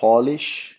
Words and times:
Polish, 0.00 0.74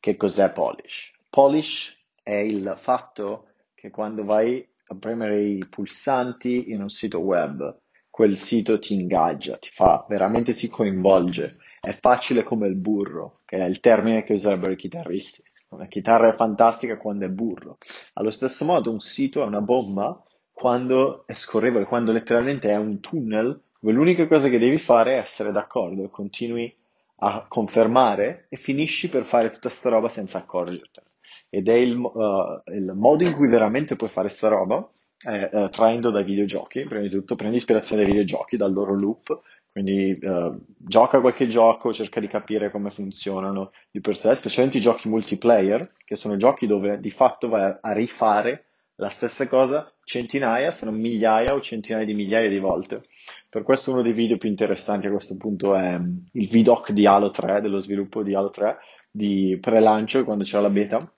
che 0.00 0.16
cos'è 0.16 0.50
Polish? 0.50 1.12
Polish 1.30 1.96
è 2.20 2.34
il 2.34 2.74
fatto 2.76 3.50
che 3.72 3.90
quando 3.90 4.24
vai 4.24 4.68
a 4.88 4.96
premere 4.96 5.40
i 5.40 5.64
pulsanti 5.70 6.72
in 6.72 6.82
un 6.82 6.88
sito 6.88 7.20
web, 7.20 7.78
quel 8.10 8.36
sito 8.36 8.80
ti 8.80 8.94
ingaggia, 8.94 9.56
ti 9.58 9.70
fa, 9.72 10.04
veramente 10.08 10.52
ti 10.52 10.66
coinvolge. 10.66 11.58
È 11.80 11.92
facile 11.92 12.42
come 12.42 12.66
il 12.66 12.74
burro, 12.74 13.42
che 13.44 13.56
è 13.56 13.64
il 13.64 13.78
termine 13.78 14.24
che 14.24 14.32
userebbero 14.32 14.72
i 14.72 14.76
chitarristi. 14.76 15.44
Una 15.68 15.86
chitarra 15.86 16.32
è 16.32 16.34
fantastica 16.34 16.96
quando 16.96 17.24
è 17.24 17.28
burro. 17.28 17.78
Allo 18.14 18.30
stesso 18.30 18.64
modo 18.64 18.90
un 18.90 18.98
sito 18.98 19.42
è 19.42 19.46
una 19.46 19.60
bomba 19.60 20.20
quando 20.52 21.24
è 21.28 21.34
scorrevole, 21.34 21.84
quando 21.84 22.10
letteralmente 22.10 22.68
è 22.70 22.76
un 22.76 22.98
tunnel, 22.98 23.60
dove 23.78 23.94
l'unica 23.94 24.26
cosa 24.26 24.48
che 24.48 24.58
devi 24.58 24.78
fare 24.78 25.12
è 25.12 25.20
essere 25.20 25.52
d'accordo 25.52 26.02
e 26.02 26.10
continui 26.10 26.76
a 27.18 27.46
confermare 27.48 28.46
e 28.48 28.56
finisci 28.56 29.08
per 29.08 29.24
fare 29.24 29.50
tutta 29.50 29.68
sta 29.68 29.88
roba 29.88 30.08
senza 30.08 30.38
accorgertene. 30.38 31.06
Ed 31.48 31.68
è 31.68 31.74
il, 31.74 31.96
uh, 31.96 32.62
il 32.72 32.92
modo 32.94 33.24
in 33.24 33.32
cui 33.34 33.48
veramente 33.48 33.96
puoi 33.96 34.10
fare 34.10 34.28
sta 34.28 34.48
roba, 34.48 34.86
è 35.18 35.48
uh, 35.50 35.68
traendo 35.70 36.10
dai 36.10 36.24
videogiochi, 36.24 36.84
prima 36.84 37.02
di 37.02 37.08
tutto 37.10 37.36
prendi 37.36 37.56
ispirazione 37.56 38.02
dai 38.02 38.10
videogiochi, 38.10 38.56
dal 38.56 38.72
loro 38.72 38.94
loop, 38.94 39.40
quindi 39.70 40.18
uh, 40.20 40.58
gioca 40.76 41.20
qualche 41.20 41.48
gioco, 41.48 41.92
cerca 41.92 42.20
di 42.20 42.28
capire 42.28 42.70
come 42.70 42.90
funzionano 42.90 43.72
di 43.90 44.00
per 44.00 44.16
sé, 44.16 44.34
specialmente 44.34 44.78
i 44.78 44.82
giochi 44.82 45.08
multiplayer, 45.08 45.92
che 46.04 46.16
sono 46.16 46.36
giochi 46.36 46.66
dove 46.66 47.00
di 47.00 47.10
fatto 47.10 47.48
vai 47.48 47.76
a 47.80 47.92
rifare 47.92 48.64
la 48.96 49.08
stessa 49.08 49.46
cosa 49.46 49.92
centinaia, 50.04 50.70
se 50.70 50.84
non 50.84 50.98
migliaia 50.98 51.54
o 51.54 51.60
centinaia 51.60 52.04
di 52.04 52.14
migliaia 52.14 52.48
di 52.48 52.58
volte. 52.58 53.04
Per 53.48 53.62
questo 53.62 53.92
uno 53.92 54.02
dei 54.02 54.12
video 54.12 54.38
più 54.38 54.48
interessanti 54.48 55.06
a 55.06 55.10
questo 55.10 55.36
punto 55.36 55.74
è 55.74 55.98
mm, 55.98 56.16
il 56.32 56.48
VDOC 56.48 56.92
di 56.92 57.06
Halo 57.06 57.30
3, 57.30 57.60
dello 57.60 57.78
sviluppo 57.78 58.22
di 58.22 58.34
Halo 58.34 58.50
3, 58.50 58.78
di 59.10 59.58
pre-lancio, 59.60 60.24
quando 60.24 60.44
c'era 60.44 60.62
la 60.62 60.70
beta, 60.70 61.12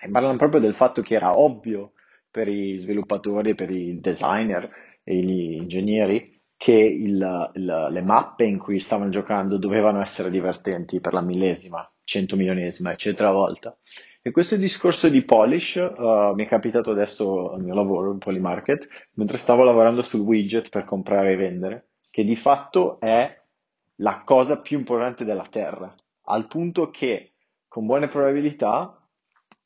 e 0.00 0.08
parlano 0.08 0.36
proprio 0.36 0.60
del 0.60 0.74
fatto 0.74 1.02
che 1.02 1.14
era 1.14 1.38
ovvio 1.38 1.92
per 2.30 2.48
i 2.48 2.78
sviluppatori, 2.78 3.54
per 3.54 3.70
i 3.70 3.98
designer 4.00 4.70
e 5.02 5.16
gli 5.16 5.52
ingegneri 5.54 6.39
che 6.60 6.74
il, 6.74 7.50
il, 7.54 7.86
le 7.90 8.02
mappe 8.02 8.44
in 8.44 8.58
cui 8.58 8.80
stavano 8.80 9.08
giocando 9.08 9.56
dovevano 9.56 10.02
essere 10.02 10.28
divertenti 10.28 11.00
per 11.00 11.14
la 11.14 11.22
millesima, 11.22 11.90
centomilionesima, 12.04 12.92
eccetera 12.92 13.30
volta. 13.30 13.74
E 14.20 14.30
questo 14.30 14.56
discorso 14.56 15.08
di 15.08 15.24
polish 15.24 15.76
uh, 15.76 16.34
mi 16.34 16.44
è 16.44 16.46
capitato 16.46 16.90
adesso 16.90 17.52
al 17.52 17.62
mio 17.62 17.72
lavoro 17.72 18.12
in 18.12 18.18
Polymarket, 18.18 19.08
mentre 19.14 19.38
stavo 19.38 19.64
lavorando 19.64 20.02
sul 20.02 20.20
widget 20.20 20.68
per 20.68 20.84
comprare 20.84 21.32
e 21.32 21.36
vendere, 21.36 21.88
che 22.10 22.24
di 22.24 22.36
fatto 22.36 23.00
è 23.00 23.40
la 23.96 24.20
cosa 24.22 24.60
più 24.60 24.76
importante 24.76 25.24
della 25.24 25.46
Terra, 25.48 25.94
al 26.24 26.46
punto 26.46 26.90
che 26.90 27.32
con 27.68 27.86
buone 27.86 28.08
probabilità 28.08 29.00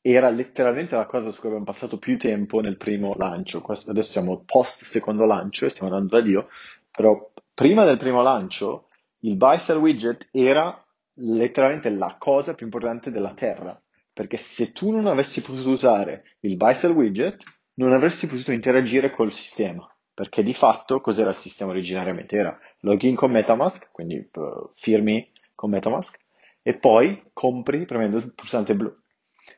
era 0.07 0.29
letteralmente 0.29 0.95
la 0.95 1.07
cosa 1.07 1.31
su 1.31 1.39
cui 1.39 1.47
abbiamo 1.47 1.65
passato 1.65 1.97
più 1.97 2.15
tempo 2.19 2.59
nel 2.59 2.77
primo 2.77 3.15
lancio. 3.17 3.63
Adesso 3.65 4.11
siamo 4.11 4.43
post 4.45 4.83
secondo 4.83 5.25
lancio 5.25 5.65
e 5.65 5.69
stiamo 5.69 5.91
andando 5.91 6.15
da 6.15 6.21
Dio, 6.21 6.47
però 6.95 7.31
prima 7.53 7.83
del 7.83 7.97
primo 7.97 8.21
lancio 8.21 8.87
il 9.19 9.35
buy 9.35 9.59
sell 9.59 9.77
widget 9.77 10.29
era 10.31 10.83
letteralmente 11.15 11.89
la 11.89 12.15
cosa 12.17 12.53
più 12.53 12.65
importante 12.65 13.11
della 13.11 13.33
Terra 13.33 13.79
perché 14.15 14.37
se 14.37 14.71
tu 14.71 14.91
non 14.91 15.07
avessi 15.07 15.41
potuto 15.41 15.71
usare 15.71 16.37
il 16.39 16.55
buy 16.55 16.73
sell 16.73 16.93
widget, 16.93 17.43
non 17.73 17.91
avresti 17.91 18.27
potuto 18.27 18.53
interagire 18.53 19.11
col 19.11 19.33
sistema, 19.33 19.85
perché 20.13 20.41
di 20.41 20.53
fatto 20.53 21.01
cos'era 21.01 21.31
il 21.31 21.35
sistema 21.35 21.71
originariamente? 21.71 22.37
Era 22.37 22.57
login 22.79 23.13
con 23.13 23.29
Metamask, 23.29 23.91
quindi 23.91 24.15
uh, 24.35 24.71
firmi 24.75 25.29
con 25.53 25.69
Metamask, 25.69 26.17
e 26.61 26.77
poi 26.77 27.29
compri 27.33 27.83
premendo 27.83 28.15
il 28.15 28.33
pulsante 28.33 28.73
blu. 28.73 28.89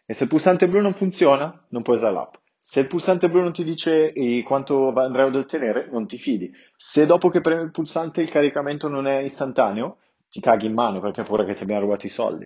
E 0.08 0.14
se 0.16 0.24
il 0.24 0.30
pulsante 0.30 0.68
blu 0.68 0.82
non 0.82 0.96
funziona, 0.96 1.68
non 1.70 1.84
puoi 1.84 1.98
usare 1.98 2.14
l'app. 2.16 2.34
Se 2.70 2.82
il 2.82 2.88
pulsante 2.88 3.30
blu 3.30 3.40
non 3.40 3.54
ti 3.54 3.64
dice 3.64 4.12
quanto 4.44 4.92
andrai 4.92 5.28
ad 5.28 5.36
ottenere, 5.36 5.88
non 5.90 6.06
ti 6.06 6.18
fidi. 6.18 6.52
Se 6.75 7.06
dopo 7.06 7.30
che 7.30 7.40
premi 7.40 7.62
il 7.62 7.72
pulsante 7.72 8.22
il 8.22 8.30
caricamento 8.30 8.90
non 8.90 9.08
è 9.08 9.19
istantaneo, 9.19 10.00
ti 10.30 10.41
caghi 10.41 10.66
in 10.66 10.74
mano 10.74 11.00
perché 11.00 11.22
hai 11.22 11.25
paura 11.25 11.46
che 11.46 11.56
ti 11.56 11.64
abbiano 11.64 11.84
rubato 11.84 12.06
i 12.06 12.09
soldi. 12.09 12.46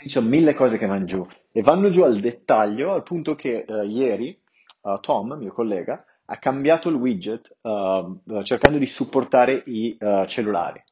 Ci 0.00 0.08
sono 0.08 0.26
mille 0.26 0.54
cose 0.54 0.78
che 0.78 0.86
vanno 0.86 1.04
giù 1.04 1.26
e 1.52 1.60
vanno 1.60 1.90
giù 1.90 2.00
al 2.00 2.18
dettaglio 2.18 2.94
al 2.94 3.02
punto 3.02 3.34
che 3.34 3.66
uh, 3.68 3.82
ieri 3.82 4.40
uh, 4.80 4.98
Tom, 5.00 5.34
mio 5.34 5.52
collega, 5.52 6.02
ha 6.24 6.38
cambiato 6.38 6.88
il 6.88 6.94
widget 6.94 7.58
uh, 7.60 8.42
cercando 8.42 8.78
di 8.78 8.86
supportare 8.86 9.62
i 9.66 9.98
cellulari. 10.28 10.82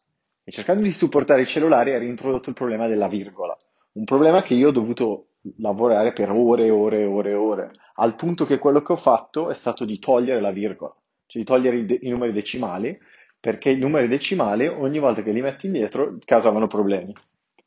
E 0.44 0.52
cercando 0.52 0.82
di 0.82 0.92
supportare 0.92 1.40
i 1.40 1.46
cellulari 1.46 1.94
ha 1.94 1.98
reintrodotto 1.98 2.50
il 2.50 2.54
problema 2.54 2.88
della 2.88 3.08
virgola. 3.08 3.56
Un 3.92 4.04
problema 4.04 4.42
che 4.42 4.52
io 4.52 4.68
ho 4.68 4.72
dovuto 4.72 5.28
lavorare 5.58 6.12
per 6.12 6.30
ore 6.30 6.66
e 6.66 6.70
ore 6.70 7.00
e 7.00 7.04
ore 7.06 7.30
e 7.30 7.34
ore, 7.34 7.70
al 7.96 8.14
punto 8.14 8.44
che 8.44 8.58
quello 8.58 8.82
che 8.82 8.92
ho 8.92 8.96
fatto 8.96 9.50
è 9.50 9.54
stato 9.54 9.84
di 9.84 9.98
togliere 9.98 10.40
la 10.40 10.52
virgola, 10.52 10.94
cioè 11.26 11.42
di 11.42 11.48
togliere 11.48 11.76
i, 11.76 11.86
de- 11.86 11.98
i 12.02 12.08
numeri 12.08 12.32
decimali, 12.32 12.98
perché 13.38 13.70
i 13.70 13.78
numeri 13.78 14.08
decimali 14.08 14.66
ogni 14.66 14.98
volta 14.98 15.22
che 15.22 15.32
li 15.32 15.42
metti 15.42 15.66
indietro 15.66 16.16
causavano 16.24 16.66
problemi 16.66 17.12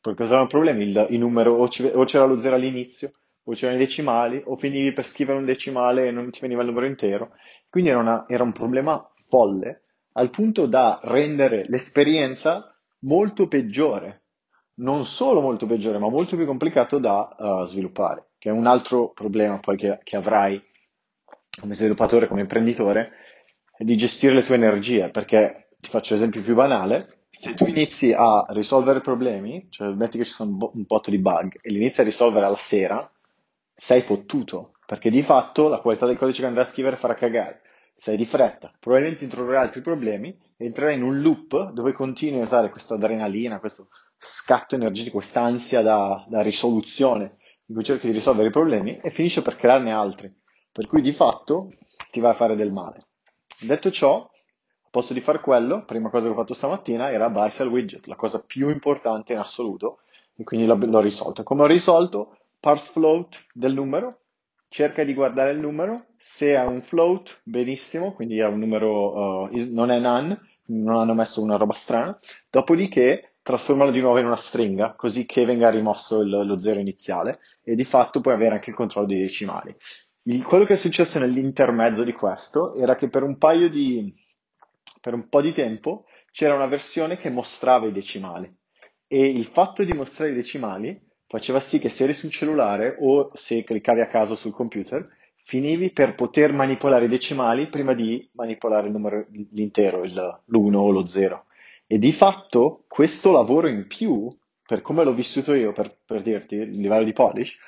perché 0.00 0.22
usavano 0.22 0.46
problemi 0.46 0.84
il, 0.84 1.06
il 1.10 1.18
numero, 1.18 1.54
o, 1.54 1.68
ci, 1.68 1.84
o, 1.84 2.04
c'era 2.04 2.24
lo 2.24 2.38
zero 2.38 2.54
all'inizio, 2.54 3.12
o 3.44 3.52
c'erano 3.52 3.78
i 3.78 3.84
decimali, 3.84 4.40
o 4.44 4.56
finivi 4.56 4.92
per 4.92 5.04
scrivere 5.04 5.38
un 5.38 5.44
decimale 5.44 6.06
e 6.06 6.10
non 6.10 6.30
ti 6.30 6.40
veniva 6.40 6.62
il 6.62 6.68
numero 6.68 6.86
intero. 6.86 7.32
Quindi 7.68 7.90
era, 7.90 7.98
una, 7.98 8.24
era 8.28 8.42
un 8.42 8.52
problema 8.52 9.06
folle, 9.28 9.82
al 10.12 10.30
punto 10.30 10.66
da 10.66 11.00
rendere 11.02 11.64
l'esperienza 11.68 12.70
molto 13.00 13.48
peggiore. 13.48 14.22
Non 14.78 15.04
solo 15.06 15.40
molto 15.40 15.66
peggiore, 15.66 15.98
ma 15.98 16.08
molto 16.08 16.36
più 16.36 16.46
complicato 16.46 16.98
da 16.98 17.34
uh, 17.36 17.64
sviluppare, 17.64 18.30
che 18.38 18.50
è 18.50 18.52
un 18.52 18.66
altro 18.66 19.10
problema 19.10 19.58
poi 19.58 19.76
che, 19.76 19.98
che 20.02 20.16
avrai 20.16 20.62
come 21.60 21.74
sviluppatore, 21.74 22.28
come 22.28 22.42
imprenditore, 22.42 23.10
è 23.76 23.84
di 23.84 23.96
gestire 23.96 24.34
le 24.34 24.42
tue 24.42 24.54
energie, 24.54 25.10
perché 25.10 25.70
ti 25.80 25.90
faccio 25.90 26.14
l'esempio 26.14 26.42
più 26.42 26.54
banale, 26.54 27.24
se 27.30 27.54
tu 27.54 27.66
inizi 27.66 28.12
a 28.16 28.46
risolvere 28.50 29.00
problemi, 29.00 29.66
cioè 29.70 29.88
metti 29.90 30.18
che 30.18 30.24
ci 30.24 30.32
sono 30.32 30.70
un 30.72 30.84
botto 30.86 31.10
di 31.10 31.18
bug 31.18 31.58
e 31.60 31.70
li 31.70 31.76
inizi 31.78 32.00
a 32.00 32.04
risolvere 32.04 32.46
alla 32.46 32.56
sera, 32.56 33.10
sei 33.74 34.00
fottuto, 34.00 34.72
perché 34.86 35.10
di 35.10 35.22
fatto 35.22 35.68
la 35.68 35.78
qualità 35.78 36.06
del 36.06 36.16
codice 36.16 36.40
che 36.40 36.46
andrai 36.46 36.64
a 36.64 36.68
scrivere 36.68 36.96
farà 36.96 37.14
cagare. 37.14 37.62
Sei 37.94 38.16
di 38.16 38.24
fretta, 38.24 38.72
probabilmente 38.78 39.24
introducerai 39.24 39.64
altri 39.64 39.80
problemi 39.80 40.36
entrerai 40.56 40.96
in 40.96 41.02
un 41.02 41.20
loop 41.20 41.70
dove 41.70 41.92
continui 41.92 42.40
a 42.40 42.44
usare 42.44 42.70
questa 42.70 42.94
adrenalina, 42.94 43.60
questo 43.60 43.88
scatto 44.18 44.74
energetico, 44.74 45.16
questa 45.16 45.42
ansia 45.42 45.80
da, 45.80 46.24
da 46.28 46.42
risoluzione 46.42 47.36
in 47.66 47.74
cui 47.74 47.84
cerchi 47.84 48.06
di 48.06 48.12
risolvere 48.12 48.48
i 48.48 48.52
problemi 48.52 48.98
e 48.98 49.10
finisce 49.10 49.42
per 49.42 49.56
crearne 49.56 49.92
altri. 49.92 50.34
Per 50.72 50.86
cui 50.86 51.00
di 51.00 51.12
fatto 51.12 51.70
ti 52.10 52.20
va 52.20 52.30
a 52.30 52.34
fare 52.34 52.56
del 52.56 52.72
male. 52.72 53.06
Detto 53.60 53.90
ciò, 53.90 54.28
posto 54.90 55.12
di 55.12 55.20
fare 55.20 55.40
quello, 55.40 55.84
prima 55.84 56.10
cosa 56.10 56.26
che 56.26 56.32
ho 56.32 56.36
fatto 56.36 56.54
stamattina 56.54 57.10
era 57.10 57.28
buy 57.28 57.50
sell 57.50 57.68
widget, 57.68 58.06
la 58.06 58.16
cosa 58.16 58.42
più 58.44 58.68
importante 58.70 59.32
in 59.32 59.38
assoluto, 59.38 60.00
e 60.36 60.44
quindi 60.44 60.66
l'ho, 60.66 60.76
l'ho 60.76 61.00
risolto. 61.00 61.42
Come 61.42 61.62
ho 61.62 61.66
risolto? 61.66 62.38
Parse 62.60 62.90
float 62.90 63.46
del 63.52 63.74
numero, 63.74 64.20
cerca 64.68 65.04
di 65.04 65.14
guardare 65.14 65.52
il 65.52 65.60
numero, 65.60 66.06
se 66.16 66.54
è 66.54 66.64
un 66.64 66.80
float, 66.80 67.40
benissimo, 67.44 68.12
quindi 68.12 68.38
è 68.38 68.46
un 68.46 68.58
numero, 68.58 69.46
uh, 69.46 69.72
non 69.72 69.90
è 69.90 69.98
none, 69.98 70.40
non 70.66 70.96
hanno 70.96 71.14
messo 71.14 71.42
una 71.42 71.56
roba 71.56 71.74
strana, 71.74 72.18
dopodiché 72.50 73.34
trasformalo 73.48 73.90
di 73.90 74.02
nuovo 74.02 74.18
in 74.18 74.26
una 74.26 74.36
stringa, 74.36 74.92
così 74.94 75.24
che 75.24 75.46
venga 75.46 75.70
rimosso 75.70 76.20
il, 76.20 76.28
lo 76.28 76.60
zero 76.60 76.80
iniziale, 76.80 77.40
e 77.62 77.74
di 77.76 77.84
fatto 77.84 78.20
puoi 78.20 78.34
avere 78.34 78.56
anche 78.56 78.68
il 78.68 78.76
controllo 78.76 79.06
dei 79.06 79.20
decimali. 79.20 79.74
Il, 80.24 80.44
quello 80.44 80.66
che 80.66 80.74
è 80.74 80.76
successo 80.76 81.18
nell'intermezzo 81.18 82.04
di 82.04 82.12
questo 82.12 82.74
era 82.74 82.94
che 82.94 83.08
per 83.08 83.22
un 83.22 83.38
paio 83.38 83.70
di, 83.70 84.12
per 85.00 85.14
un 85.14 85.30
po' 85.30 85.40
di 85.40 85.54
tempo 85.54 86.04
c'era 86.30 86.54
una 86.54 86.66
versione 86.66 87.16
che 87.16 87.30
mostrava 87.30 87.86
i 87.86 87.92
decimali 87.92 88.54
e 89.06 89.26
il 89.26 89.46
fatto 89.46 89.82
di 89.82 89.94
mostrare 89.94 90.32
i 90.32 90.34
decimali 90.34 91.00
faceva 91.26 91.58
sì 91.58 91.78
che 91.78 91.88
se 91.88 92.04
eri 92.04 92.12
sul 92.12 92.30
cellulare 92.30 92.98
o 93.00 93.30
se 93.32 93.64
cliccavi 93.64 94.02
a 94.02 94.08
caso 94.08 94.36
sul 94.36 94.52
computer, 94.52 95.08
finivi 95.42 95.90
per 95.90 96.14
poter 96.14 96.52
manipolare 96.52 97.06
i 97.06 97.08
decimali 97.08 97.68
prima 97.68 97.94
di 97.94 98.28
manipolare 98.34 98.90
numero, 98.90 99.26
l'intero, 99.52 100.04
il, 100.04 100.12
l'1 100.12 100.74
o 100.74 100.90
lo 100.90 101.08
0. 101.08 101.46
E 101.90 101.98
di 101.98 102.12
fatto 102.12 102.84
questo 102.86 103.32
lavoro 103.32 103.66
in 103.66 103.86
più, 103.86 104.28
per 104.62 104.82
come 104.82 105.04
l'ho 105.04 105.14
vissuto 105.14 105.54
io, 105.54 105.72
per, 105.72 106.00
per 106.04 106.20
dirti, 106.20 106.56
il 106.56 106.78
livello 106.80 107.04
di 107.04 107.14
polish, 107.14 107.58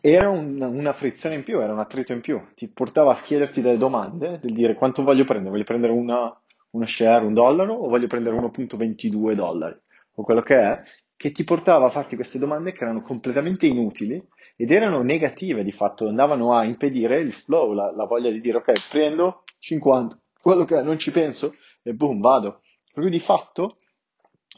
era 0.00 0.30
un, 0.30 0.62
una 0.62 0.92
frizione 0.92 1.34
in 1.34 1.42
più, 1.42 1.58
era 1.58 1.72
un 1.72 1.80
attrito 1.80 2.12
in 2.12 2.20
più. 2.20 2.40
Ti 2.54 2.68
portava 2.68 3.10
a 3.10 3.20
chiederti 3.20 3.60
delle 3.60 3.78
domande, 3.78 4.38
del 4.40 4.52
dire 4.52 4.74
quanto 4.74 5.02
voglio 5.02 5.24
prendere, 5.24 5.50
voglio 5.50 5.64
prendere 5.64 5.92
una, 5.92 6.32
una 6.70 6.86
share, 6.86 7.24
un 7.24 7.34
dollaro, 7.34 7.74
o 7.74 7.88
voglio 7.88 8.06
prendere 8.06 8.36
1.22 8.36 9.34
dollari, 9.34 9.76
o 10.14 10.22
quello 10.22 10.42
che 10.42 10.56
è, 10.56 10.82
che 11.16 11.32
ti 11.32 11.42
portava 11.42 11.86
a 11.86 11.90
farti 11.90 12.14
queste 12.14 12.38
domande 12.38 12.70
che 12.70 12.84
erano 12.84 13.02
completamente 13.02 13.66
inutili 13.66 14.24
ed 14.54 14.70
erano 14.70 15.02
negative 15.02 15.64
di 15.64 15.72
fatto, 15.72 16.06
andavano 16.06 16.52
a 16.52 16.62
impedire 16.62 17.18
il 17.18 17.32
flow, 17.32 17.72
la, 17.72 17.92
la 17.92 18.06
voglia 18.06 18.30
di 18.30 18.40
dire 18.40 18.58
ok, 18.58 18.72
prendo 18.88 19.42
50, 19.58 20.16
quello 20.40 20.64
che 20.64 20.78
è, 20.78 20.82
non 20.82 20.96
ci 20.98 21.10
penso 21.10 21.54
e 21.82 21.92
boom, 21.94 22.20
vado. 22.20 22.60
Cui 22.92 23.10
di 23.10 23.20
fatto, 23.20 23.78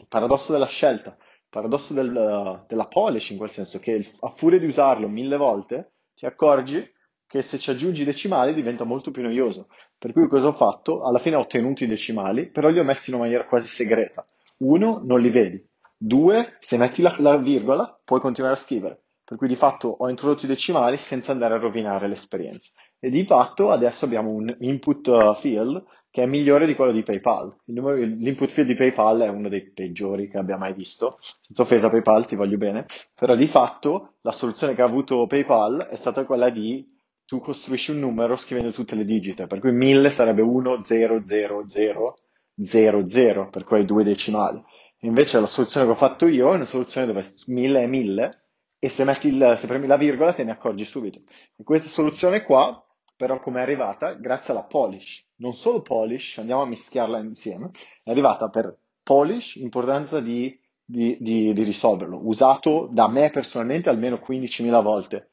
il 0.01 0.07
paradosso 0.09 0.53
della 0.53 0.67
scelta, 0.67 1.17
paradosso 1.49 1.95
del- 1.95 2.65
della 2.67 2.87
polish 2.89 3.31
in 3.31 3.37
quel 3.37 3.51
senso, 3.51 3.79
che 3.79 3.93
il- 3.93 4.11
a 4.21 4.29
furia 4.31 4.59
di 4.59 4.67
usarlo 4.67 5.09
mille 5.09 5.37
volte 5.37 5.93
ti 6.15 6.27
accorgi 6.27 6.91
che 7.27 7.43
se 7.43 7.59
ci 7.59 7.71
aggiungi 7.71 8.03
i 8.03 8.05
decimali 8.05 8.53
diventa 8.55 8.85
molto 8.85 9.11
più 9.11 9.23
noioso. 9.23 9.69
Per 9.97 10.13
cui 10.13 10.27
cosa 10.29 10.49
ho 10.49 10.53
fatto? 10.53 11.05
Alla 11.05 11.19
fine 11.19 11.37
ho 11.37 11.41
ottenuto 11.41 11.85
i 11.85 11.87
decimali, 11.87 12.51
però 12.51 12.69
li 12.69 12.79
ho 12.79 12.85
messi 12.85 13.11
in 13.11 13.17
una 13.17 13.25
maniera 13.25 13.47
quasi 13.47 13.69
segreta. 13.69 14.25
Uno, 14.59 15.01
non 15.05 15.21
li 15.21 15.31
vedi. 15.31 15.65
Due, 15.97 16.57
se 16.59 16.77
metti 16.77 17.03
la, 17.03 17.15
la 17.19 17.37
virgola, 17.37 17.99
puoi 18.05 18.21
continuare 18.21 18.55
a 18.55 18.59
scrivere. 18.59 19.03
Per 19.25 19.39
cui 19.39 19.49
di 19.49 19.57
fatto 19.57 19.89
ho 19.89 20.09
introdotto 20.09 20.45
i 20.45 20.49
decimali 20.49 20.97
senza 20.99 21.33
andare 21.33 21.55
a 21.55 21.59
rovinare 21.59 22.09
l'esperienza. 22.09 22.71
E 22.99 23.11
di 23.11 23.25
fatto 23.25 23.71
adesso 23.71 24.05
abbiamo 24.05 24.31
un 24.31 24.55
input 24.61 25.07
uh, 25.07 25.35
field 25.35 25.83
che 26.15 26.23
è 26.23 26.27
migliore 26.27 26.65
di 26.65 26.77
quello 26.77 26.93
di 26.93 27.03
PayPal. 27.03 27.53
Numero- 27.65 27.97
L'input 27.97 28.49
field 28.49 28.69
di 28.69 28.77
PayPal 28.77 29.23
è 29.23 29.29
uno 29.29 29.49
dei 29.49 29.69
peggiori 29.73 30.29
che 30.29 30.39
abbia 30.39 30.57
mai 30.57 30.73
visto. 30.73 31.19
Senza 31.41 31.63
offesa 31.63 31.91
PayPal, 31.91 32.25
ti 32.25 32.37
voglio 32.37 32.57
bene. 32.57 32.87
Però 33.19 33.35
di 33.35 33.49
fatto 33.49 34.13
la 34.21 34.31
soluzione 34.31 34.77
che 34.77 34.83
ha 34.83 34.85
avuto 34.85 35.27
PayPal 35.27 35.89
è 35.91 35.97
stata 35.97 36.25
quella 36.25 36.51
di 36.51 36.89
tu 37.25 37.41
costruisci 37.41 37.91
un 37.91 37.99
numero 37.99 38.37
scrivendo 38.37 38.71
tutte 38.71 38.95
le 38.95 39.05
digite, 39.05 39.49
per 39.49 39.59
cui 39.59 39.73
1000 39.73 40.09
sarebbe 40.11 40.43
1, 40.43 40.85
0, 40.85 41.25
0, 41.25 41.67
0, 41.67 42.17
0, 42.63 43.09
0, 43.09 43.51
per 43.51 43.67
hai 43.71 43.85
due 43.85 44.05
decimali. 44.05 44.63
Invece 45.01 45.41
la 45.41 45.49
soluzione 45.49 45.85
che 45.85 45.93
ho 45.93 45.97
fatto 45.97 46.29
io 46.29 46.53
è 46.53 46.55
una 46.55 46.65
soluzione 46.65 47.09
dove 47.09 47.27
1000 47.47 47.83
è 47.83 47.87
1000 47.89 48.43
e 48.79 48.89
se, 48.89 49.03
metti 49.03 49.27
il, 49.27 49.55
se 49.57 49.67
premi 49.67 49.89
la 49.89 49.97
virgola 49.97 50.33
te 50.33 50.45
ne 50.45 50.53
accorgi 50.53 50.85
subito. 50.85 51.23
E 51.57 51.65
questa 51.65 51.89
soluzione 51.89 52.45
qua, 52.45 52.84
però, 53.17 53.39
come 53.39 53.61
è 53.61 53.63
arrivata? 53.63 54.15
Grazie 54.15 54.53
alla 54.53 54.65
Polish. 54.65 55.25
Non 55.37 55.55
solo 55.55 55.83
Polish, 55.83 56.39
andiamo 56.39 56.63
a 56.63 56.67
mischiarla 56.67 57.19
insieme, 57.19 57.71
è 58.03 58.11
arrivata 58.11 58.49
per 58.49 58.77
Polish, 59.03 59.57
importanza 59.57 60.21
di, 60.21 60.59
di, 60.85 61.17
di, 61.21 61.53
di 61.53 61.63
risolverlo, 61.63 62.27
usato 62.27 62.89
da 62.91 63.09
me 63.09 63.31
personalmente 63.31 63.89
almeno 63.89 64.17
15.000 64.17 64.83
volte. 64.83 65.31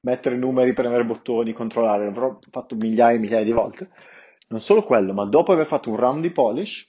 Mettere 0.00 0.36
numeri, 0.36 0.72
premere 0.72 1.04
bottoni, 1.04 1.52
controllare, 1.52 2.04
l'avrò 2.04 2.38
fatto 2.50 2.76
migliaia 2.76 3.16
e 3.16 3.20
migliaia 3.20 3.44
di 3.44 3.52
volte. 3.52 3.90
Non 4.48 4.60
solo 4.60 4.84
quello, 4.84 5.12
ma 5.12 5.24
dopo 5.24 5.52
aver 5.52 5.66
fatto 5.66 5.90
un 5.90 5.96
round 5.96 6.22
di 6.22 6.30
Polish, 6.30 6.88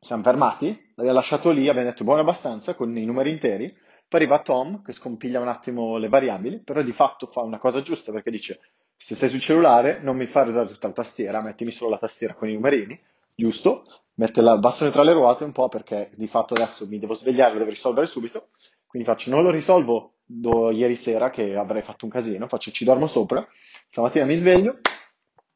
siamo 0.00 0.22
fermati, 0.22 0.66
l'abbiamo 0.96 1.18
lasciato 1.18 1.50
lì, 1.50 1.68
abbiamo 1.68 1.88
detto 1.88 2.04
buono 2.04 2.20
abbastanza 2.20 2.74
con 2.74 2.94
i 2.96 3.04
numeri 3.06 3.30
interi, 3.30 3.72
poi 4.06 4.20
arriva 4.20 4.40
Tom 4.40 4.82
che 4.82 4.92
scompiglia 4.92 5.40
un 5.40 5.48
attimo 5.48 5.96
le 5.96 6.08
variabili, 6.08 6.62
però 6.62 6.82
di 6.82 6.92
fatto 6.92 7.26
fa 7.26 7.40
una 7.40 7.58
cosa 7.58 7.80
giusta 7.80 8.12
perché 8.12 8.30
dice 8.30 8.60
se 8.96 9.14
sei 9.14 9.28
sul 9.28 9.40
cellulare 9.40 10.00
non 10.00 10.16
mi 10.16 10.26
fare 10.26 10.50
usare 10.50 10.68
tutta 10.68 10.88
la 10.88 10.94
tastiera, 10.94 11.42
mettimi 11.42 11.72
solo 11.72 11.90
la 11.90 11.98
tastiera 11.98 12.34
con 12.34 12.48
i 12.48 12.54
numerini, 12.54 12.98
giusto? 13.34 13.84
Mette 14.14 14.40
il 14.40 14.56
bastone 14.60 14.90
tra 14.90 15.02
le 15.02 15.12
ruote 15.12 15.44
un 15.44 15.52
po' 15.52 15.68
perché 15.68 16.10
di 16.14 16.28
fatto 16.28 16.54
adesso 16.54 16.86
mi 16.86 16.98
devo 16.98 17.14
svegliare, 17.14 17.52
lo 17.52 17.58
devo 17.58 17.70
risolvere 17.70 18.06
subito, 18.06 18.48
quindi 18.86 19.08
faccio 19.08 19.30
non 19.30 19.42
lo 19.42 19.50
risolvo 19.50 20.14
do- 20.24 20.70
ieri 20.70 20.96
sera 20.96 21.30
che 21.30 21.56
avrei 21.56 21.82
fatto 21.82 22.04
un 22.04 22.10
casino, 22.10 22.46
faccio 22.46 22.70
ci 22.70 22.84
dormo 22.84 23.06
sopra, 23.06 23.46
stamattina 23.88 24.24
mi 24.24 24.36
sveglio, 24.36 24.78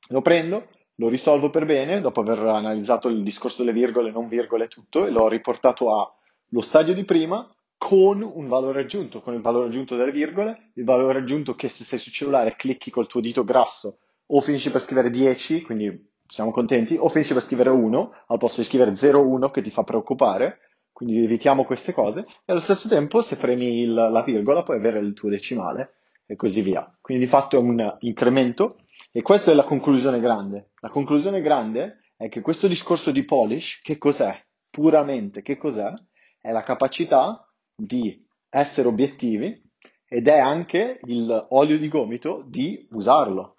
lo 0.08 0.20
prendo, 0.22 0.68
lo 0.96 1.08
risolvo 1.08 1.50
per 1.50 1.64
bene, 1.64 2.00
dopo 2.00 2.20
aver 2.20 2.40
analizzato 2.40 3.08
il 3.08 3.22
discorso 3.22 3.62
delle 3.62 3.78
virgole, 3.78 4.10
non 4.10 4.26
virgole 4.26 4.64
e 4.64 4.68
tutto, 4.68 5.06
e 5.06 5.10
l'ho 5.10 5.28
riportato 5.28 5.92
allo 5.92 6.60
stadio 6.60 6.94
di 6.94 7.04
prima 7.04 7.48
con 7.78 8.20
un 8.22 8.48
valore 8.48 8.80
aggiunto, 8.80 9.20
con 9.20 9.34
il 9.34 9.40
valore 9.40 9.68
aggiunto 9.68 9.96
delle 9.96 10.10
virgole, 10.10 10.72
il 10.74 10.84
valore 10.84 11.20
aggiunto 11.20 11.54
che 11.54 11.68
se 11.68 11.84
sei 11.84 11.98
sul 12.00 12.12
cellulare 12.12 12.56
clicchi 12.56 12.90
col 12.90 13.06
tuo 13.06 13.20
dito 13.20 13.44
grasso 13.44 14.00
o 14.26 14.40
finisci 14.40 14.70
per 14.70 14.82
scrivere 14.82 15.08
10, 15.10 15.62
quindi 15.62 16.10
siamo 16.26 16.50
contenti, 16.50 16.96
o 16.98 17.08
finisci 17.08 17.32
per 17.32 17.42
scrivere 17.42 17.70
1 17.70 18.12
al 18.26 18.38
posto 18.38 18.60
di 18.60 18.66
scrivere 18.66 18.90
0,1 18.94 19.50
che 19.50 19.62
ti 19.62 19.70
fa 19.70 19.84
preoccupare, 19.84 20.58
quindi 20.92 21.22
evitiamo 21.22 21.64
queste 21.64 21.92
cose, 21.92 22.26
e 22.44 22.52
allo 22.52 22.60
stesso 22.60 22.88
tempo 22.88 23.22
se 23.22 23.38
premi 23.38 23.80
il- 23.80 23.94
la 23.94 24.22
virgola 24.22 24.62
puoi 24.64 24.76
avere 24.76 24.98
il 24.98 25.14
tuo 25.14 25.30
decimale 25.30 25.94
e 26.26 26.34
così 26.36 26.60
via. 26.60 26.92
Quindi 27.00 27.24
di 27.24 27.30
fatto 27.30 27.56
è 27.56 27.60
un 27.60 27.96
incremento 28.00 28.80
e 29.12 29.22
questa 29.22 29.52
è 29.52 29.54
la 29.54 29.64
conclusione 29.64 30.18
grande. 30.18 30.72
La 30.80 30.90
conclusione 30.90 31.40
grande 31.40 32.00
è 32.16 32.28
che 32.28 32.40
questo 32.42 32.66
discorso 32.66 33.12
di 33.12 33.24
polish, 33.24 33.80
che 33.82 33.96
cos'è? 33.96 34.36
Puramente, 34.68 35.40
che 35.40 35.56
cos'è? 35.56 35.90
È 36.40 36.50
la 36.50 36.62
capacità 36.62 37.47
di 37.80 38.26
essere 38.50 38.88
obiettivi 38.88 39.62
ed 40.08 40.26
è 40.26 40.38
anche 40.38 40.98
il 41.04 41.46
olio 41.50 41.78
di 41.78 41.88
gomito 41.88 42.42
di 42.44 42.88
usarlo. 42.90 43.58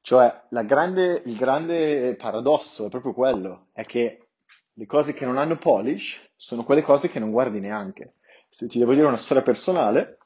Cioè, 0.00 0.44
grande- 0.64 1.22
il 1.26 1.36
grande 1.36 2.16
paradosso 2.16 2.86
è 2.86 2.88
proprio 2.88 3.12
quello, 3.12 3.66
è 3.72 3.84
che 3.84 4.28
le 4.72 4.86
cose 4.86 5.12
che 5.12 5.26
non 5.26 5.36
hanno 5.36 5.56
polish 5.56 6.30
sono 6.34 6.64
quelle 6.64 6.82
cose 6.82 7.10
che 7.10 7.18
non 7.18 7.30
guardi 7.30 7.60
neanche. 7.60 8.14
Se 8.48 8.68
ti 8.68 8.78
devo 8.78 8.94
dire 8.94 9.06
una 9.06 9.16
storia 9.16 9.42
personale, 9.42 10.18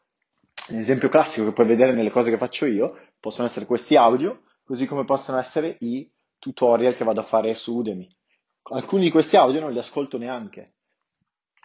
l'esempio 0.69 1.09
classico 1.09 1.47
che 1.47 1.53
puoi 1.53 1.67
vedere 1.67 1.95
nelle 1.95 2.11
cose 2.11 2.31
che 2.31 2.39
faccio 2.39 2.67
io, 2.67 2.97
possono 3.19 3.47
essere 3.47 3.67
questi 3.67 3.97
audio, 3.97 4.43
così 4.62 4.87
come 4.87 5.05
possono 5.05 5.39
essere 5.39 5.77
i 5.81 6.09
tutorial 6.39 6.95
che 6.95 7.05
vado 7.05 7.21
a 7.21 7.25
fare 7.25 7.55
su 7.55 7.77
Udemy. 7.77 8.09
Alcuni 8.73 9.05
di 9.05 9.11
questi 9.11 9.37
audio 9.37 9.61
non 9.61 9.73
li 9.73 9.79
ascolto 9.79 10.17
neanche. 10.17 10.75